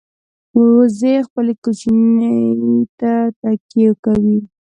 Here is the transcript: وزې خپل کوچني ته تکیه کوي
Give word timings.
وزې 0.77 1.15
خپل 1.27 1.47
کوچني 1.63 2.35
ته 2.99 3.11
تکیه 3.41 3.91
کوي 4.03 4.39